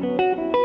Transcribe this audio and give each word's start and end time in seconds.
Música 0.00 0.59